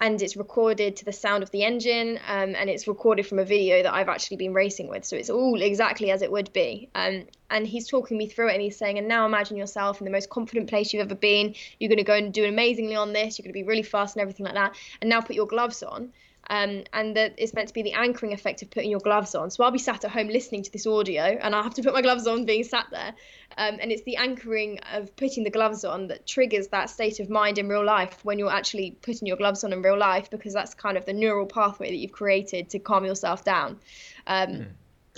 [0.00, 3.44] and it's recorded to the sound of the engine um, and it's recorded from a
[3.44, 5.04] video that I've actually been racing with.
[5.04, 6.88] So it's all exactly as it would be.
[6.94, 10.06] Um, and he's talking me through it and he's saying, and now imagine yourself in
[10.06, 11.54] the most confident place you've ever been.
[11.78, 13.38] You're going to go and do amazingly on this.
[13.38, 14.74] You're going to be really fast and everything like that.
[15.02, 16.12] And now put your gloves on
[16.48, 19.50] um, and that it's meant to be the anchoring effect of putting your gloves on.
[19.50, 21.92] So I'll be sat at home listening to this audio, and I'll have to put
[21.92, 23.14] my gloves on being sat there.
[23.58, 27.28] Um, and it's the anchoring of putting the gloves on that triggers that state of
[27.28, 30.54] mind in real life when you're actually putting your gloves on in real life, because
[30.54, 33.78] that's kind of the neural pathway that you've created to calm yourself down.
[34.26, 34.66] Um, mm.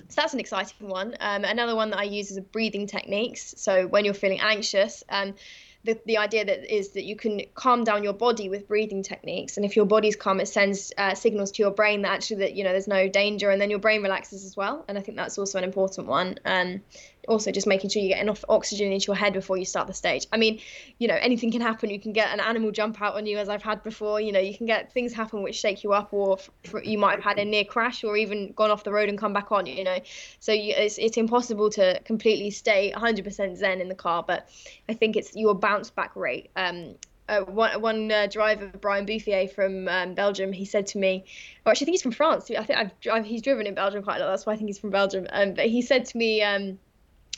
[0.08, 1.14] So that's an exciting one.
[1.20, 3.54] Um, another one that I use is breathing techniques.
[3.58, 5.34] So when you're feeling anxious, um,
[5.84, 9.56] the, the idea that is that you can calm down your body with breathing techniques.
[9.56, 12.54] And if your body's calm it sends uh, signals to your brain that actually that
[12.54, 13.50] you know there's no danger.
[13.50, 14.84] And then your brain relaxes as well.
[14.88, 16.38] And i think that's also an important one.
[16.44, 16.82] Um,
[17.28, 19.94] also just making sure you get enough oxygen into your head before you start the
[19.94, 20.26] stage.
[20.32, 20.60] I mean,
[20.98, 21.90] you know, anything can happen.
[21.90, 24.20] You can get an animal jump out on you, as I've had before.
[24.20, 26.38] You know, you can get things happen which shake you up, or
[26.82, 29.32] you might have had a near crash, or even gone off the road and come
[29.32, 29.66] back on.
[29.66, 29.98] You know,
[30.40, 34.24] so you, it's it's impossible to completely stay 100% zen in the car.
[34.26, 34.48] But
[34.88, 36.50] I think it's your bounce back rate.
[36.56, 36.96] Um,
[37.28, 41.24] uh, one, one uh, driver, Bryan Bouffier from um, Belgium, he said to me,
[41.64, 42.50] or actually, I think he's from France.
[42.50, 44.30] I think I've, I've, he's driven in Belgium quite a lot.
[44.30, 45.26] That's why I think he's from Belgium.
[45.30, 46.78] Um, but he said to me, um,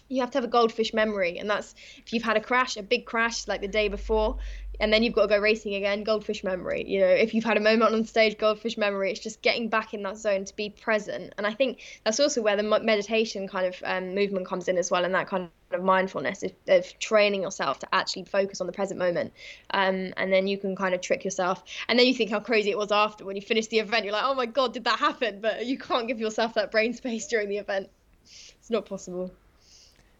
[0.08, 2.82] you have to have a goldfish memory and that's if you've had a crash a
[2.82, 4.36] big crash like the day before
[4.80, 7.06] and then you've got to go racing again goldfish memory you know.
[7.06, 10.16] If you've had a moment on stage goldfish memory it's just getting back in that
[10.16, 14.14] zone to be present and i think that's also where the meditation kind of um,
[14.14, 17.88] movement comes in as well and that kind of mindfulness of, of, training yourself to
[17.92, 19.32] actually focus on the present moment
[19.70, 22.70] um, and then you can kind of trick yourself and then you think how crazy
[22.70, 24.98] it was after when you finish the event you're like oh my god did that
[24.98, 25.40] happen?
[25.40, 27.88] But you can't give yourself that brain space during the event.
[28.24, 29.30] It's not possible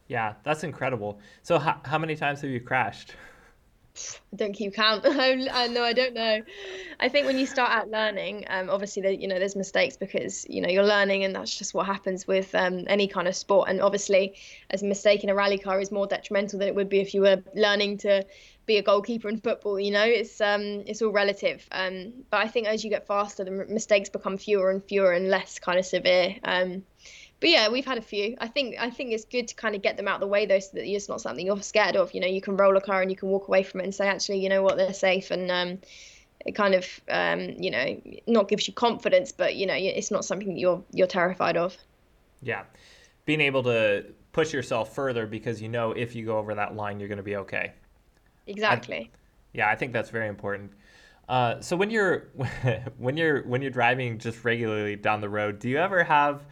[0.08, 1.18] yeah, that's incredible.
[1.42, 3.14] So, how, how many times have you crashed?
[4.32, 5.04] I don't keep count.
[5.08, 6.42] I know I don't know.
[6.98, 10.44] I think when you start out learning, um, obviously the, you know there's mistakes because
[10.48, 13.68] you know you're learning and that's just what happens with um, any kind of sport.
[13.68, 14.34] And obviously,
[14.70, 17.14] as a mistake in a rally car is more detrimental than it would be if
[17.14, 18.24] you were learning to
[18.66, 19.78] be a goalkeeper in football.
[19.78, 21.66] You know, it's um it's all relative.
[21.70, 25.28] Um, but I think as you get faster, the mistakes become fewer and fewer and
[25.28, 26.36] less kind of severe.
[26.42, 26.82] Um,
[27.44, 28.38] but yeah, we've had a few.
[28.40, 30.46] I think I think it's good to kind of get them out of the way
[30.46, 32.14] though, so that it's not something you're scared of.
[32.14, 33.94] You know, you can roll a car and you can walk away from it and
[33.94, 35.78] say, actually, you know what, they're safe, and um,
[36.46, 40.24] it kind of um, you know not gives you confidence, but you know it's not
[40.24, 41.76] something that you're you're terrified of.
[42.40, 42.62] Yeah,
[43.26, 46.98] being able to push yourself further because you know if you go over that line,
[46.98, 47.74] you're going to be okay.
[48.46, 49.10] Exactly.
[49.12, 49.18] I,
[49.52, 50.72] yeah, I think that's very important.
[51.28, 52.28] Uh, so when you're
[52.96, 56.46] when you're when you're driving just regularly down the road, do you ever have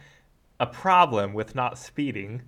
[0.63, 2.41] a problem with not speeding?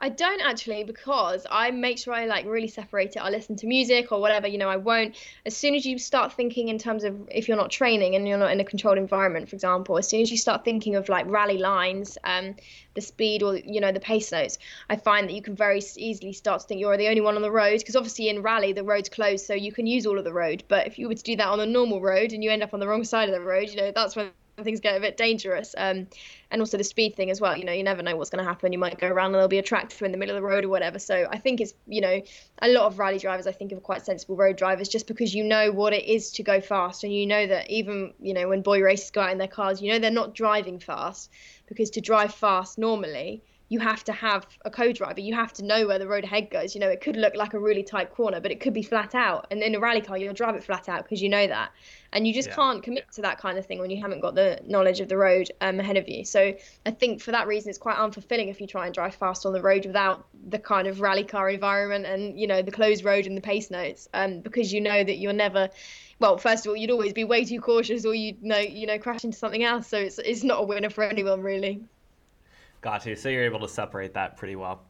[0.00, 3.18] I don't actually because I make sure I like really separate it.
[3.18, 5.16] I listen to music or whatever, you know, I won't.
[5.44, 8.38] As soon as you start thinking in terms of if you're not training and you're
[8.38, 11.26] not in a controlled environment, for example, as soon as you start thinking of like
[11.26, 12.54] rally lines, um,
[12.94, 14.56] the speed or, you know, the pace notes,
[14.88, 17.42] I find that you can very easily start to think you're the only one on
[17.42, 20.24] the road because obviously in rally the road's closed so you can use all of
[20.24, 20.62] the road.
[20.68, 22.72] But if you were to do that on a normal road and you end up
[22.72, 24.30] on the wrong side of the road, you know, that's when
[24.64, 25.74] things get a bit dangerous.
[25.76, 26.06] Um,
[26.50, 27.56] and also the speed thing as well.
[27.56, 28.72] You know, you never know what's going to happen.
[28.72, 30.64] You might go around and there'll be a tractor in the middle of the road
[30.64, 30.98] or whatever.
[30.98, 32.20] So I think it's, you know,
[32.60, 35.44] a lot of rally drivers I think are quite sensible road drivers just because you
[35.44, 38.62] know what it is to go fast and you know that even, you know, when
[38.62, 41.30] boy races go out in their cars, you know they're not driving fast
[41.66, 45.20] because to drive fast normally you have to have a co-driver.
[45.20, 46.74] You have to know where the road ahead goes.
[46.74, 49.14] You know, it could look like a really tight corner, but it could be flat
[49.14, 49.46] out.
[49.50, 51.70] And in a rally car, you'll drive it flat out because you know that.
[52.12, 52.54] And you just yeah.
[52.54, 55.18] can't commit to that kind of thing when you haven't got the knowledge of the
[55.18, 56.24] road um, ahead of you.
[56.24, 56.54] So
[56.86, 59.52] I think for that reason, it's quite unfulfilling if you try and drive fast on
[59.52, 63.26] the road without the kind of rally car environment and you know the closed road
[63.26, 65.68] and the pace notes, um, because you know that you're never
[66.20, 68.98] well, first of all, you'd always be way too cautious, or you'd know, you know,
[68.98, 69.86] crash into something else.
[69.86, 71.84] So it's it's not a winner for anyone, really.
[72.80, 73.16] Got you.
[73.16, 74.82] So you're able to separate that pretty well.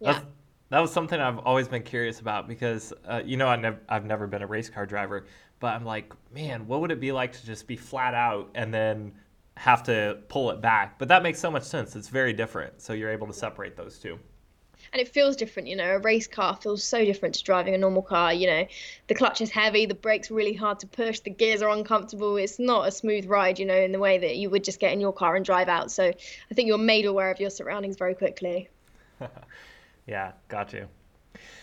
[0.00, 0.12] Yeah.
[0.12, 0.24] That's,
[0.70, 4.04] that was something I've always been curious about because, uh, you know, I nev- I've
[4.04, 5.26] never been a race car driver,
[5.58, 8.72] but I'm like, man, what would it be like to just be flat out and
[8.72, 9.12] then
[9.56, 10.98] have to pull it back?
[10.98, 11.96] But that makes so much sense.
[11.96, 12.80] It's very different.
[12.80, 14.18] So you're able to separate those two
[14.92, 17.78] and it feels different you know a race car feels so different to driving a
[17.78, 18.66] normal car you know.
[19.08, 22.36] The clutch is heavy the brakes really hard to push the gears are uncomfortable.
[22.36, 24.92] It's not a smooth ride you know in the way that you would just get
[24.92, 25.90] in your car and drive out.
[25.90, 28.68] So i think you're made aware of your surroundings very quickly.
[30.06, 30.88] Yeah got you.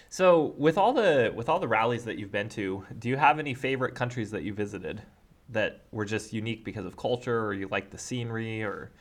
[0.10, 3.40] So with all the with all the rallies that you've been to do you have
[3.40, 5.02] any favorite countries that you visited
[5.50, 8.92] that were just unique because of culture or you like the scenery or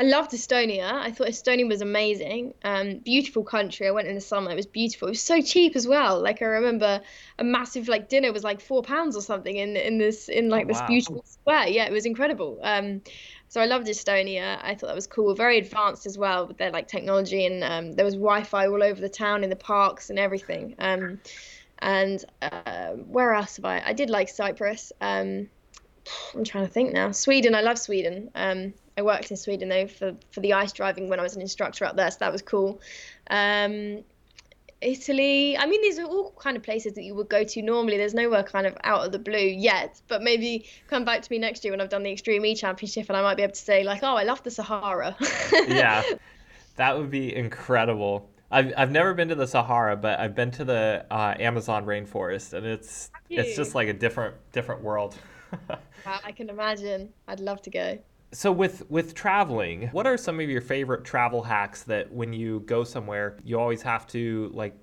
[0.00, 0.90] I loved Estonia.
[0.90, 2.54] I thought Estonia was amazing.
[2.64, 3.86] Um, beautiful country.
[3.86, 4.50] I went in the summer.
[4.50, 5.08] It was beautiful.
[5.08, 6.22] It was so cheap as well.
[6.22, 7.02] Like I remember
[7.38, 10.64] a massive like dinner was like four pounds or something in in this in like
[10.64, 10.86] oh, this wow.
[10.86, 11.68] beautiful square.
[11.68, 12.58] Yeah, it was incredible.
[12.62, 13.02] Um,
[13.48, 14.58] so I loved Estonia.
[14.62, 15.34] I thought that was cool.
[15.34, 19.02] Very advanced as well with their like technology and um, there was Wi-Fi all over
[19.02, 20.76] the town in the parks and everything.
[20.78, 21.20] Um,
[21.80, 23.82] and uh, where else have I?
[23.84, 24.92] I did like Cyprus.
[25.02, 25.50] Um,
[26.34, 27.10] I'm trying to think now.
[27.10, 27.54] Sweden.
[27.54, 28.30] I love Sweden.
[29.00, 31.86] I worked in Sweden though for for the ice driving when I was an instructor
[31.86, 32.80] up there, so that was cool.
[33.30, 34.04] Um,
[34.82, 35.56] Italy.
[35.56, 37.96] I mean, these are all kind of places that you would go to normally.
[37.96, 41.38] There's nowhere kind of out of the blue yet, but maybe come back to me
[41.38, 43.60] next year when I've done the Extreme E Championship and I might be able to
[43.60, 45.16] say like, oh, I love the Sahara.
[45.68, 46.02] yeah,
[46.76, 48.30] that would be incredible.
[48.50, 52.52] I've I've never been to the Sahara, but I've been to the uh, Amazon rainforest,
[52.52, 55.16] and it's it's just like a different different world.
[56.06, 57.10] I can imagine.
[57.28, 57.98] I'd love to go
[58.32, 62.60] so with with traveling what are some of your favorite travel hacks that when you
[62.60, 64.74] go somewhere you always have to like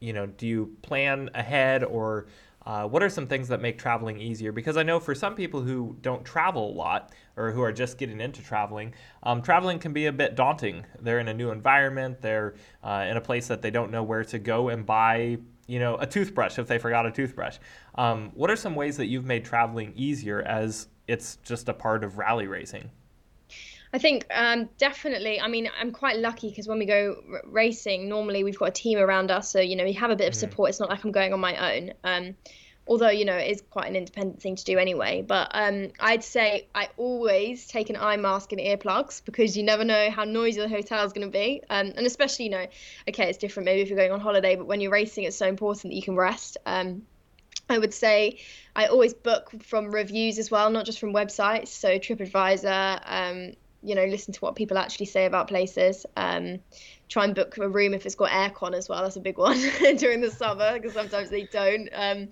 [0.00, 2.26] you know do you plan ahead or
[2.66, 4.50] uh, what are some things that make traveling easier?
[4.50, 7.96] Because i know for some people who don't travel a lot or who are just
[7.96, 8.92] getting into traveling
[9.22, 10.84] um, traveling can be a bit daunting.
[11.00, 12.20] They're in a new environment.
[12.20, 15.38] They're uh, in a place that they don't know where to go and buy
[15.68, 17.58] you know a toothbrush if they forgot a toothbrush.
[17.94, 22.04] Um, what are some ways that you've made traveling easier as it's just a part
[22.04, 22.90] of rally racing.
[23.92, 25.40] I think um, definitely.
[25.40, 28.72] I mean, I'm quite lucky because when we go r- racing, normally we've got a
[28.72, 30.50] team around us, so you know we have a bit of mm-hmm.
[30.50, 30.70] support.
[30.70, 31.92] It's not like I'm going on my own.
[32.04, 32.34] Um,
[32.88, 35.22] although you know it is quite an independent thing to do anyway.
[35.22, 39.84] But um, I'd say I always take an eye mask and earplugs because you never
[39.84, 42.66] know how noisy the hotel is going to be, um, and especially you know,
[43.08, 45.46] okay, it's different maybe if you're going on holiday, but when you're racing, it's so
[45.46, 46.58] important that you can rest.
[46.66, 47.02] Um,
[47.68, 48.38] I would say
[48.74, 51.68] I always book from reviews as well, not just from websites.
[51.68, 53.52] So TripAdvisor, um,
[53.82, 56.06] you know, listen to what people actually say about places.
[56.16, 56.60] Um,
[57.08, 59.02] try and book a room if it's got aircon as well.
[59.02, 59.58] That's a big one
[59.96, 61.88] during the summer because sometimes they don't.
[61.92, 62.28] Um,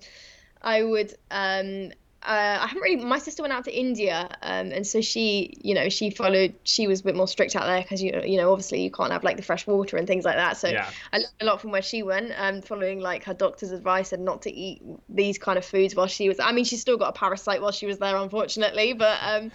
[0.61, 1.91] I would um,
[2.25, 3.03] uh, I haven't really.
[3.03, 6.55] My sister went out to India, um, and so she, you know, she followed.
[6.63, 9.11] She was a bit more strict out there because you, you know, obviously you can't
[9.11, 10.57] have like the fresh water and things like that.
[10.57, 10.89] So yeah.
[11.13, 14.25] I learned a lot from where she went, um, following like her doctor's advice and
[14.25, 16.39] not to eat these kind of foods while she was.
[16.39, 19.51] I mean, she still got a parasite while she was there, unfortunately, but um,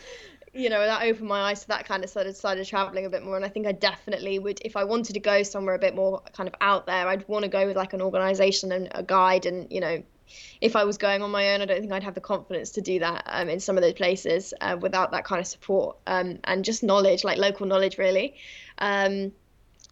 [0.52, 3.10] you know, that opened my eyes to that kind of side of started traveling a
[3.10, 3.36] bit more.
[3.36, 6.22] And I think I definitely would, if I wanted to go somewhere a bit more
[6.32, 9.46] kind of out there, I'd want to go with like an organization and a guide
[9.46, 10.02] and, you know,
[10.60, 12.80] if I was going on my own, I don't think I'd have the confidence to
[12.80, 16.38] do that um, in some of those places uh, without that kind of support um,
[16.44, 18.36] and just knowledge, like local knowledge, really.
[18.78, 19.32] Um,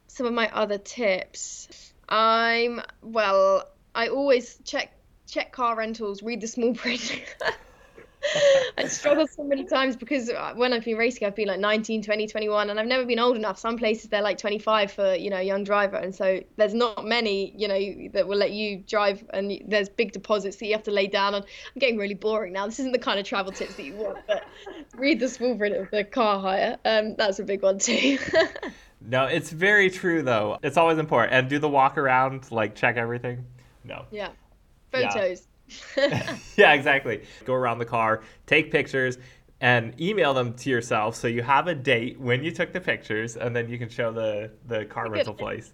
[0.07, 3.69] some of my other tips, I'm well.
[3.95, 4.93] I always check
[5.27, 7.23] check car rentals, read the small print.
[8.79, 12.03] I struggled so many times because uh, when I've been racing, I've been like 19,
[12.03, 13.59] 20, 21, and I've never been old enough.
[13.59, 17.05] Some places they're like 25 for you know a young driver, and so there's not
[17.05, 20.83] many you know that will let you drive, and there's big deposits that you have
[20.85, 21.43] to lay down on.
[21.43, 22.67] I'm getting really boring now.
[22.67, 24.45] This isn't the kind of travel tips that you want, but
[24.95, 26.79] read the small print of the car hire.
[26.85, 28.19] Um, that's a big one too.
[29.01, 30.59] no, it's very true though.
[30.63, 31.35] It's always important.
[31.35, 33.45] And do the walk around, like check everything.
[33.85, 34.05] No.
[34.11, 34.31] Yeah.
[34.93, 35.15] Photos.
[35.15, 35.58] Yeah.
[36.57, 37.23] yeah, exactly.
[37.45, 39.19] Go around the car, take pictures,
[39.61, 43.37] and email them to yourself so you have a date when you took the pictures,
[43.37, 45.73] and then you can show the the car rental place.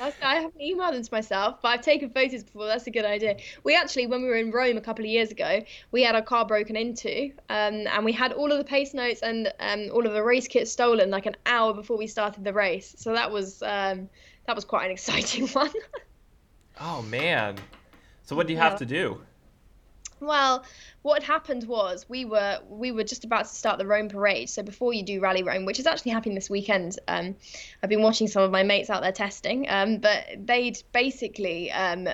[0.00, 2.66] I haven't emailed them to myself, but I've taken photos before.
[2.66, 3.36] That's a good idea.
[3.62, 5.62] We actually, when we were in Rome a couple of years ago,
[5.92, 9.22] we had our car broken into, um, and we had all of the pace notes
[9.22, 12.52] and um, all of the race kits stolen like an hour before we started the
[12.52, 12.94] race.
[12.98, 14.08] So that was um,
[14.46, 15.70] that was quite an exciting one.
[16.80, 17.56] oh man!
[18.24, 19.20] So what do you have to do?
[20.20, 20.64] Well,
[21.02, 24.48] what happened was we were we were just about to start the Rome parade.
[24.48, 27.34] So before you do Rally Rome, which is actually happening this weekend, um,
[27.82, 29.68] I've been watching some of my mates out there testing.
[29.68, 32.08] Um, but they'd basically um,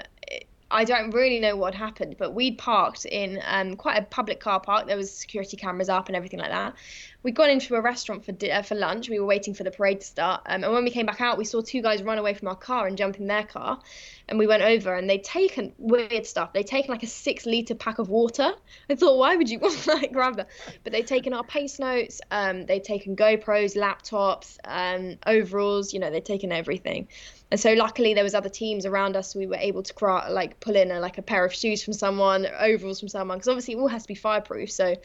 [0.70, 4.60] I don't really know what happened, but we'd parked in um, quite a public car
[4.60, 4.86] park.
[4.86, 6.74] There was security cameras up and everything like that
[7.22, 9.08] we'd gone into a restaurant for uh, for lunch.
[9.08, 11.38] We were waiting for the parade to start, um, and when we came back out,
[11.38, 13.80] we saw two guys run away from our car and jump in their car.
[14.28, 16.52] And we went over, and they'd taken weird stuff.
[16.52, 18.52] They'd taken like a six liter pack of water.
[18.90, 20.48] I thought, why would you want like grab that?
[20.84, 22.20] But they'd taken our pace notes.
[22.30, 25.92] Um, they'd taken GoPros, laptops, um, overalls.
[25.92, 27.08] You know, they'd taken everything.
[27.50, 29.32] And so luckily there was other teams around us.
[29.32, 31.94] So we were able to like pull in a, like a pair of shoes from
[31.94, 34.70] someone, overalls from someone, because obviously it all has to be fireproof.
[34.70, 34.96] So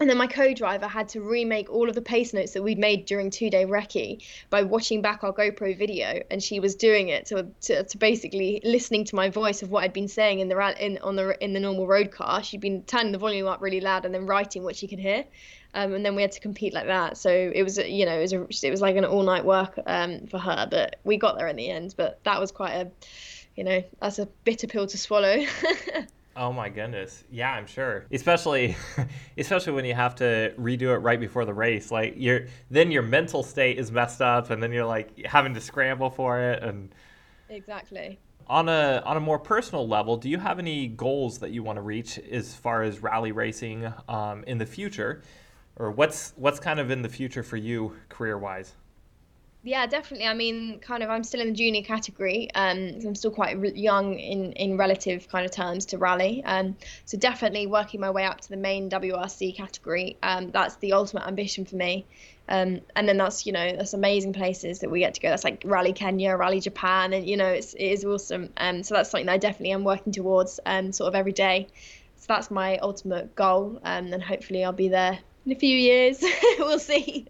[0.00, 3.04] and then my co-driver had to remake all of the pace notes that we'd made
[3.04, 7.48] during two-day recce by watching back our GoPro video, and she was doing it to,
[7.62, 10.98] to, to basically listening to my voice of what I'd been saying in the in
[10.98, 12.44] on the in the normal road car.
[12.44, 15.24] She'd been turning the volume up really loud and then writing what she could hear,
[15.74, 17.16] um, and then we had to compete like that.
[17.16, 20.26] So it was you know it was a, it was like an all-night work um,
[20.26, 21.94] for her, but we got there in the end.
[21.96, 22.90] But that was quite a
[23.56, 25.44] you know that's a bitter pill to swallow.
[26.40, 27.24] Oh my goodness.
[27.32, 28.06] Yeah, I'm sure.
[28.12, 28.76] Especially
[29.36, 31.90] especially when you have to redo it right before the race.
[31.90, 35.60] Like you're then your mental state is messed up and then you're like having to
[35.60, 36.94] scramble for it and
[37.48, 38.20] Exactly.
[38.46, 41.76] On a on a more personal level, do you have any goals that you want
[41.76, 45.22] to reach as far as rally racing um, in the future?
[45.78, 48.74] Or what's what's kind of in the future for you career wise?
[49.64, 50.26] Yeah, definitely.
[50.26, 52.48] I mean, kind of, I'm still in the junior category.
[52.54, 56.42] Um, I'm still quite re- young in in relative kind of terms to rally.
[56.44, 60.16] Um, so definitely working my way up to the main WRC category.
[60.22, 62.06] Um, that's the ultimate ambition for me.
[62.48, 65.28] Um, and then that's you know that's amazing places that we get to go.
[65.28, 68.50] That's like Rally Kenya, Rally Japan, and you know it's it is awesome.
[68.56, 71.66] Um, so that's something that I definitely am working towards um, sort of every day.
[72.16, 76.22] So that's my ultimate goal, um, and hopefully I'll be there in a few years.
[76.58, 77.26] we'll see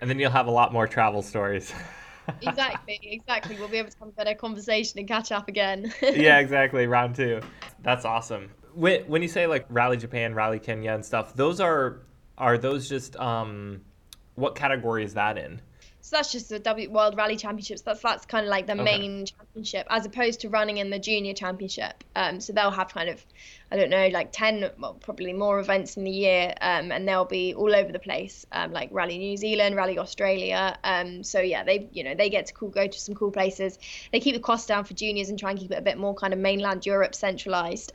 [0.00, 1.72] and then you'll have a lot more travel stories.
[2.42, 3.56] exactly, exactly.
[3.56, 5.92] We'll be able to have a better conversation and catch up again.
[6.02, 6.86] yeah, exactly.
[6.86, 7.40] Round two.
[7.82, 8.50] That's awesome.
[8.74, 12.00] When, when you say like Rally Japan, Rally Kenya, and stuff, those are
[12.36, 13.80] are those just um,
[14.34, 15.62] what category is that in?
[16.06, 17.80] So that's just the W World Rally Championships.
[17.80, 18.84] That's that's kind of like the okay.
[18.84, 22.04] main championship, as opposed to running in the junior championship.
[22.14, 23.26] Um, so they'll have kind of,
[23.72, 27.24] I don't know, like ten, well, probably more events in the year, um, and they'll
[27.24, 30.78] be all over the place, um, like Rally New Zealand, Rally Australia.
[30.84, 33.76] Um, so yeah, they you know they get to cool, go to some cool places.
[34.12, 36.14] They keep the cost down for juniors and try and keep it a bit more
[36.14, 37.90] kind of mainland Europe centralized.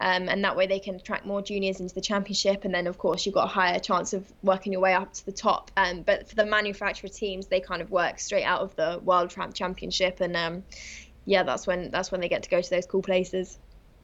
[0.00, 2.64] Um, and that way they can attract more juniors into the championship.
[2.64, 5.26] And then, of course, you've got a higher chance of working your way up to
[5.26, 5.70] the top.
[5.76, 9.30] Um, but for the manufacturer teams, they kind of work straight out of the World
[9.30, 10.64] Tramp Championship, and um,
[11.24, 13.58] yeah, that's when that's when they get to go to those cool places.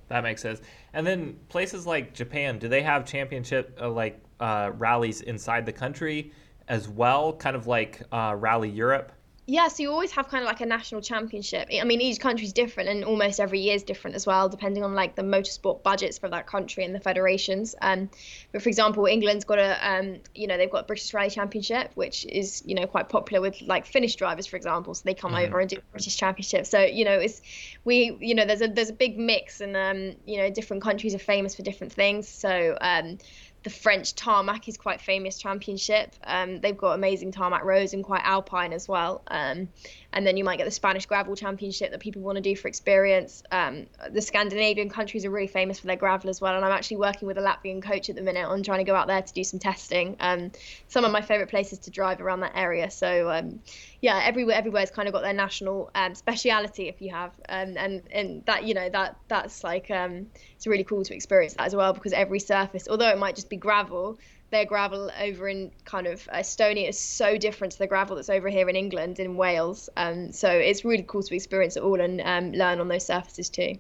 [0.09, 0.61] That makes sense.
[0.93, 5.73] And then places like Japan, do they have championship uh, like uh, rallies inside the
[5.73, 6.33] country
[6.67, 9.13] as well, kind of like uh, Rally Europe?
[9.51, 11.69] Yeah, so you always have kind of like a national championship.
[11.73, 14.85] I mean, each country is different, and almost every year is different as well, depending
[14.85, 17.75] on like the motorsport budgets for that country and the federations.
[17.83, 18.11] Um,
[18.53, 22.25] but for example, England's got a, um, you know, they've got British Rally Championship, which
[22.27, 24.95] is you know quite popular with like Finnish drivers, for example.
[24.95, 25.47] So they come mm-hmm.
[25.47, 26.65] over and do British Championship.
[26.67, 27.43] So you know, it's
[27.85, 31.13] we, you know, there's a there's a big mix, and um, you know, different countries
[31.13, 32.29] are famous for different things.
[32.29, 33.19] So um,
[33.63, 36.15] the French tarmac is quite famous championship.
[36.25, 39.23] Um, they've got amazing tarmac roads and quite alpine as well.
[39.27, 39.69] Um,
[40.13, 42.69] and then you might get the Spanish gravel championship that people want to do for
[42.69, 43.43] experience.
[43.51, 46.57] Um, the Scandinavian countries are really famous for their gravel as well.
[46.57, 48.95] And I'm actually working with a Latvian coach at the minute on trying to go
[48.95, 50.17] out there to do some testing.
[50.19, 50.51] Um,
[50.89, 52.91] some of my favorite places to drive around that area.
[52.91, 53.61] So um,
[54.01, 58.03] yeah, everywhere everywhere's kind of got their national um, speciality if you have, and and
[58.11, 61.93] and that you know that that's like it's really cool to experience that as well
[61.93, 64.19] because every surface, although it might just be gravel,
[64.51, 68.49] their gravel over in kind of Estonia is so different to the gravel that's over
[68.49, 69.89] here in England, in Wales.
[69.97, 73.49] Um, so it's really cool to experience it all and um, learn on those surfaces
[73.49, 73.77] too.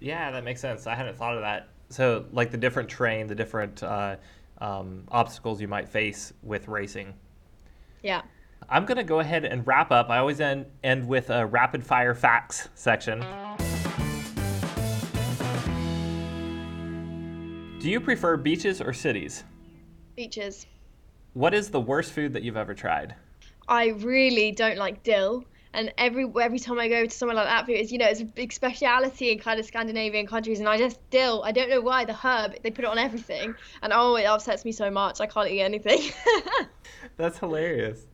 [0.00, 0.86] Yeah, that makes sense.
[0.86, 1.68] I hadn't thought of that.
[1.90, 4.16] So, like the different terrain, the different uh,
[4.60, 7.14] um, obstacles you might face with racing.
[8.02, 8.22] Yeah.
[8.68, 10.10] I'm going to go ahead and wrap up.
[10.10, 13.24] I always end, end with a rapid fire facts section.
[17.80, 19.44] Do you prefer beaches or cities?
[21.34, 23.14] What is the worst food that you've ever tried?
[23.68, 25.44] I really don't like dill.
[25.74, 28.24] And every every time I go to somewhere like that, it's you know it's a
[28.24, 31.42] big speciality in kind of Scandinavian countries, and I just dill.
[31.44, 34.64] I don't know why the herb they put it on everything, and oh it upsets
[34.64, 35.20] me so much.
[35.20, 36.00] I can't eat anything.
[37.16, 38.06] That's hilarious.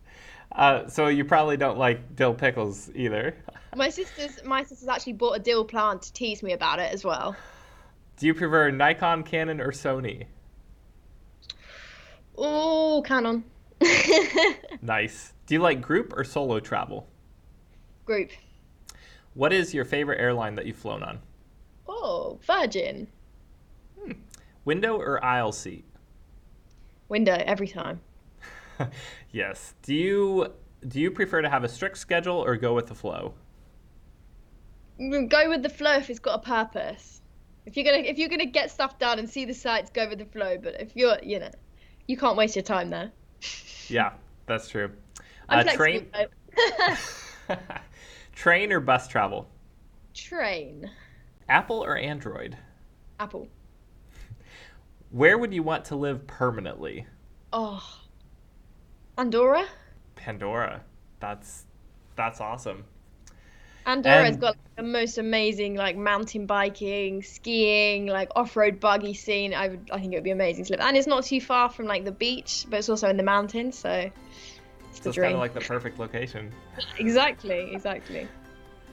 [0.53, 3.35] Uh, so you probably don't like dill pickles either.
[3.77, 7.05] My sister's my sister's actually bought a dill plant to tease me about it as
[7.05, 7.37] well.
[8.17, 10.27] Do you prefer Nikon, Canon, or Sony?
[12.37, 13.45] Oh, Canon.
[14.83, 15.33] nice.
[15.47, 17.09] Do you like group or solo travel?
[18.05, 18.31] Group.
[19.35, 21.21] What is your favorite airline that you've flown on?
[21.89, 23.09] Oh, Virgin.
[24.01, 24.13] Hmm.
[24.65, 25.85] Window or aisle seat?
[27.09, 28.01] Window every time.
[29.33, 29.75] yes.
[29.83, 30.53] Do you
[30.87, 33.35] do you prefer to have a strict schedule or go with the flow?
[34.99, 37.21] Go with the flow if it's got a purpose.
[37.67, 40.19] If you're gonna if you're gonna get stuff done and see the sights, go with
[40.19, 40.59] the flow.
[40.59, 41.51] But if you're you know,
[42.07, 43.13] you can't waste your time there.
[43.89, 44.13] yeah,
[44.47, 44.91] that's true.
[45.49, 46.11] I'm uh, train.
[48.35, 49.49] train or bus travel?
[50.15, 50.91] Train.
[51.49, 52.57] Apple or Android?
[53.21, 53.49] Apple.
[55.11, 57.07] Where would you want to live permanently?
[57.53, 57.85] Oh,
[59.17, 59.67] Andorra.
[60.17, 60.83] Pandora.
[61.21, 61.67] That's
[62.17, 62.85] that's awesome.
[63.87, 69.53] Andorra's and, got like, the most amazing like mountain biking, skiing, like off-road buggy scene.
[69.55, 71.69] I would, I think it would be amazing to live, and it's not too far
[71.69, 73.91] from like the beach, but it's also in the mountains, so
[74.91, 76.53] it's so it's kind of like the perfect location.
[76.99, 78.29] exactly, exactly.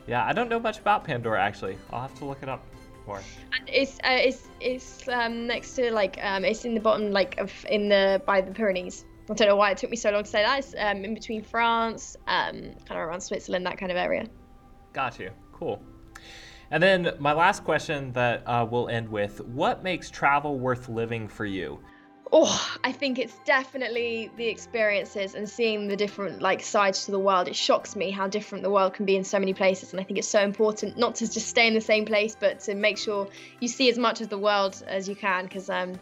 [0.07, 1.77] Yeah, I don't know much about Pandora actually.
[1.91, 2.65] I'll have to look it up
[3.07, 3.21] more.
[3.53, 7.39] And it's uh, it's it's um, next to like um, it's in the bottom like
[7.39, 9.05] of in the by the Pyrenees.
[9.29, 10.59] I don't know why it took me so long to say that.
[10.59, 14.27] It's um, in between France, um, kind of around Switzerland, that kind of area.
[14.93, 15.31] Got you.
[15.51, 15.81] Cool.
[16.71, 21.27] And then my last question that uh, we'll end with what makes travel worth living
[21.27, 21.79] for you?
[22.33, 27.19] Oh, I think it's definitely the experiences and seeing the different like sides to the
[27.19, 27.49] world.
[27.49, 30.03] It shocks me how different the world can be in so many places, and I
[30.05, 32.97] think it's so important not to just stay in the same place, but to make
[32.97, 33.27] sure
[33.59, 35.99] you see as much of the world as you can, because um,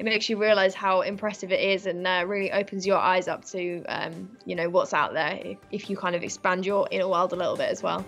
[0.00, 3.44] it makes you realize how impressive it is, and uh, really opens your eyes up
[3.44, 7.06] to um, you know what's out there if, if you kind of expand your inner
[7.06, 8.04] world a little bit as well.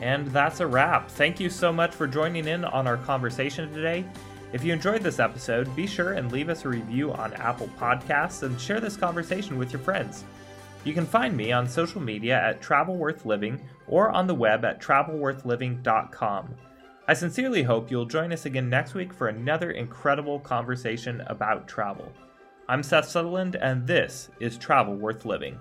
[0.00, 1.10] And that's a wrap.
[1.10, 4.04] Thank you so much for joining in on our conversation today.
[4.52, 8.44] If you enjoyed this episode, be sure and leave us a review on Apple Podcasts
[8.44, 10.24] and share this conversation with your friends.
[10.84, 14.64] You can find me on social media at Travel Worth Living or on the web
[14.64, 16.54] at travelworthliving.com.
[17.06, 22.12] I sincerely hope you'll join us again next week for another incredible conversation about travel.
[22.68, 25.58] I'm Seth Sutherland, and this is Travel Worth Living.